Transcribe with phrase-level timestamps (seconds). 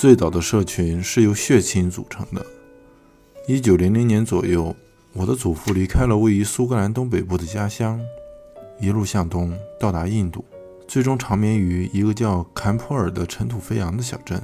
[0.00, 2.42] 最早的社群是由血亲组成的。
[3.46, 4.74] 一九零零年左右，
[5.12, 8.00] 我的祖父离开了位于苏格兰东北部的家乡，
[8.80, 10.42] 一路向东到达印度，
[10.88, 14.40] 最终长眠于一个叫坎普尔的尘土飞扬的小镇。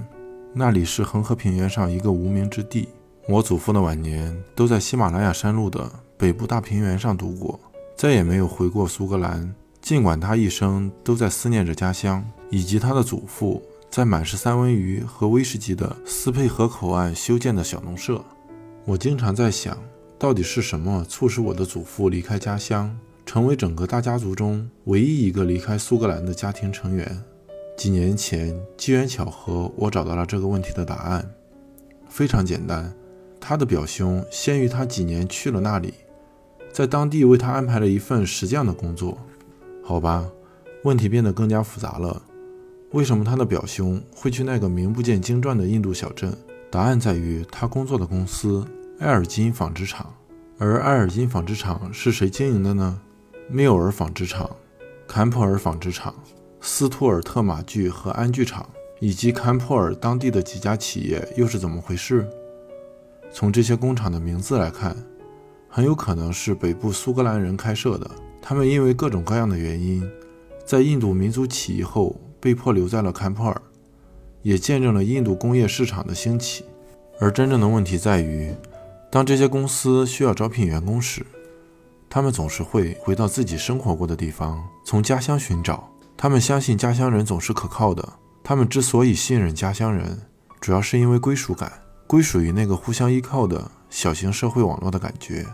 [0.53, 2.91] 那里是恒河平原上一个无名之地。
[3.27, 7.59] 我祖父的晚年都在喜马拉雅山路的北部大平原上度过，
[7.97, 9.55] 再也没有回过苏格兰。
[9.81, 13.63] 尽管他一生都在思念着家乡，以及他的祖父。
[13.97, 18.23] 在满是三文鱼和威士忌的斯佩河口岸修建的小农舍，
[18.85, 19.75] 我经常在想，
[20.19, 22.95] 到底是什么促使我的祖父离开家乡，
[23.25, 27.23] 成为整个大家族中唯一一个离开苏格兰的家庭成员？
[27.75, 31.27] 几年前，机缘巧合，我找到了这个问题的答案。
[32.07, 32.95] 非常简单，
[33.41, 35.95] 他的表兄先于他几年去了那里，
[36.71, 39.17] 在当地为他安排了一份石匠的工作。
[39.83, 40.29] 好吧，
[40.85, 42.21] 问题变得更加复杂了。
[42.97, 46.35] 为什么他的表兄会去那个名不见经传的印度小镇？
[46.71, 48.67] 答案在于他工作的公司
[49.01, 50.11] 埃尔金纺织厂。
[50.57, 52.99] 而埃尔金纺织厂是谁经营的呢？
[53.51, 54.49] 缪尔纺织厂、
[55.07, 56.15] 坎普尔纺织厂、
[56.63, 58.67] 斯图尔特马具和安具厂，
[58.99, 62.27] 以及坎普尔当地的几家企业又是怎么回事？
[63.31, 64.97] 从这些工厂的名字来看，
[65.69, 68.11] 很有可能是北部苏格兰人开设的。
[68.41, 70.03] 他们因为各种各样的原因，
[70.65, 72.19] 在印度民族起义后。
[72.47, 73.61] 被迫留在了坎普尔，
[74.43, 76.65] 也见证了印度工业市场的兴起。
[77.19, 78.55] 而真正的问题在于，
[79.11, 81.27] 当这些公司需要招聘员工时，
[82.09, 85.91] 他们总是会回到自己生活过的地方，从家乡寻找。
[86.17, 88.09] 他们相信家乡人总是可靠的。
[88.45, 90.17] 他们之所以信任家乡人，
[90.61, 91.73] 主要是因为归属感，
[92.07, 95.45] 归属于那个互相依靠的小型社会网络的感觉。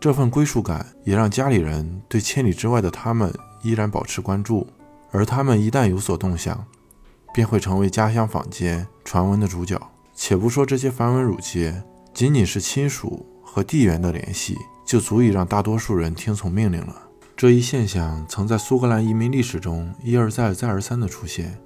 [0.00, 4.66] 这份归属感也让家里人对千里之外的他们依然保持关注。
[5.10, 6.66] 而他们一旦有所动向，
[7.34, 9.80] 便会成为家乡坊间传闻的主角。
[10.14, 17.08] 且不说这些繁文缛节，仅仅是亲属和地缘的联系，就足以让大多数人听从命令了。
[17.36, 21.58] 这一现象曾在苏格兰移民历史中一而再、再而三地出现。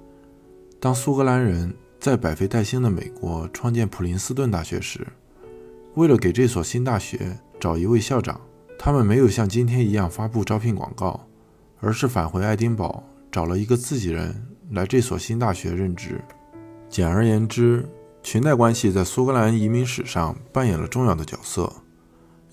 [0.79, 5.05] 当苏格兰人在百废待兴的美国创建普林斯顿大学时，
[5.95, 8.39] 为了给这所新大学找一位校长，
[8.79, 11.27] 他们没有像今天一样发布招聘广告，
[11.81, 13.03] 而是返回爱丁堡。
[13.35, 14.33] 找了一个自己人
[14.71, 16.23] 来这所新大学任职。
[16.87, 17.85] 简而言之，
[18.23, 21.69] 裙带关系在苏格兰移民史上扮演了重要的角色，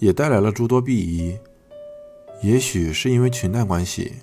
[0.01, 1.39] 也带来了诸多裨益。
[2.43, 4.15] 也许是因为裙带关系，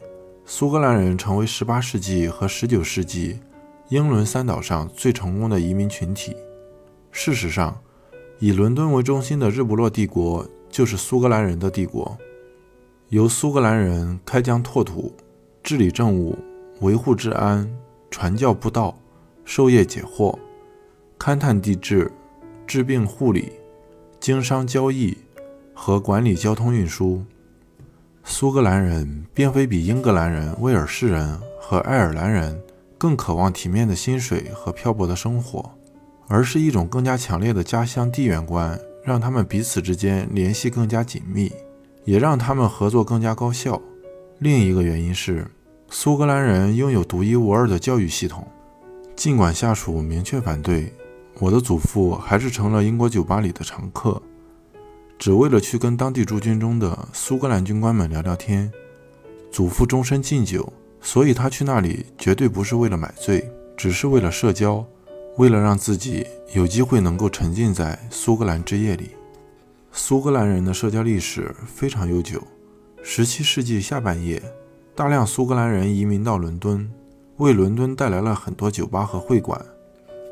[0.44, 3.40] 苏格兰人成为18世纪和19世纪
[3.88, 6.36] 英伦三岛上最成功的移民群体。
[7.10, 7.80] 事实上，
[8.38, 12.18] 以伦敦为中心的日不落帝国就是苏格兰人的帝国，
[13.08, 15.16] 由苏格兰人开疆拓土，
[15.64, 16.38] 治理政务。
[16.82, 17.70] 维护治安、
[18.10, 18.98] 传教布道、
[19.44, 20.38] 授业解惑、
[21.18, 22.10] 勘探地质、
[22.66, 23.52] 治病护理、
[24.20, 25.18] 经商交易
[25.74, 27.24] 和管理交通运输，
[28.24, 32.62] 苏格兰人并非比英格兰人、威尔士人和爱尔兰人
[32.98, 35.72] 更渴望体面的薪水和漂泊的生活，
[36.28, 41.52] 而是一种更加强烈的家乡地缘观，让他们彼此之间联系更加紧密，
[42.06, 43.82] 也让他们合作更加高效。
[44.38, 45.46] 另一个原因是。
[45.92, 48.48] 苏格兰人拥有独一无二的教育系统，
[49.16, 50.94] 尽管下属明确反对，
[51.40, 54.22] 我的祖父还是成了英国酒吧里的常客，
[55.18, 58.72] 只为了去跟当地驻军中的苏格兰军官们聊聊天。
[59.52, 64.86] 祖父终身禁酒，所以他去那里绝对不是为了买醉，只是为了社交，
[65.38, 66.24] 为了让自己
[66.54, 69.10] 有机会能够沉浸在苏格兰之夜里。
[69.92, 72.40] 苏格兰人的社交历史非常悠久
[73.04, 74.40] ，17世纪下半叶。
[75.00, 76.92] 大量苏格兰人移民到伦敦，
[77.38, 79.66] 为伦敦带来了很多酒吧和会馆。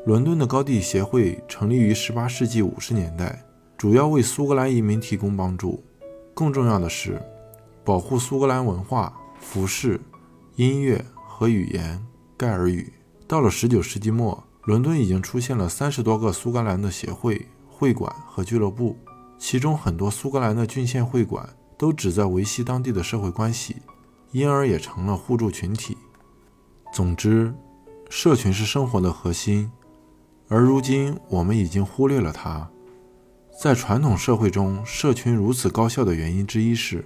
[0.04, 3.42] 伦敦的高地协会成立于18世纪50年代，
[3.78, 5.82] 主要为苏格兰移民提供帮助。
[6.34, 7.18] 更重要的是，
[7.82, 9.98] 保护苏格兰文化、服饰、
[10.56, 12.04] 音乐和语言——
[12.36, 12.92] 盖尔语。
[13.26, 18.98] 到了19世纪末，伦敦已经出现了三十多个苏格兰的协会、会馆和俱乐部，
[19.38, 21.48] 其中很多苏格兰的郡县会馆
[21.78, 23.76] 都旨在维系当地的社会关系。
[24.32, 25.96] 因而也成了互助群体。
[26.92, 27.54] 总之，
[28.08, 29.70] 社群是生活的核心，
[30.48, 32.68] 而如今我们已经忽略了它。
[33.60, 37.04] 在传统社会中，社群如此高效的原因之一是，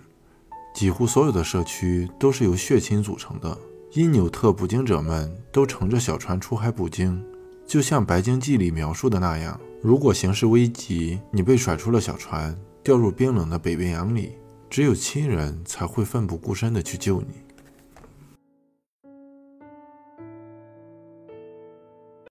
[0.75, 3.57] 几乎所有的社区都是由血亲组成的。
[3.93, 7.23] 因纽特捕鲸者们都乘着小船出海捕鲸，
[7.67, 14.33] 就像《白鲸记》里描述的那样：如果形势危急，你被甩出了小船，掉入冰冷的北冰洋里。
[14.73, 17.52] 只有亲人才会奋不顾身的去救你。